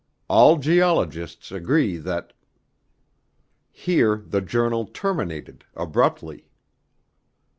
[0.27, 2.33] All geologists agree that"
[3.85, 6.49] Here the journal terminated abruptly.